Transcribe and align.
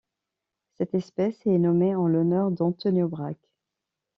Cette 0.73 0.95
espèce 0.95 1.45
est 1.45 1.59
nommée 1.59 1.93
en 1.93 2.07
l'honneur 2.07 2.49
d'Antonio 2.49 3.07
Brack. 3.07 3.37